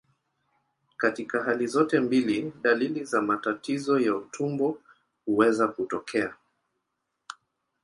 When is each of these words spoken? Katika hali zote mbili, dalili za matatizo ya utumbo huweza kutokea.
Katika 0.97 1.43
hali 1.43 1.67
zote 1.67 1.99
mbili, 1.99 2.53
dalili 2.61 3.03
za 3.05 3.21
matatizo 3.21 3.99
ya 3.99 4.15
utumbo 4.15 4.77
huweza 5.25 5.67
kutokea. 5.67 6.35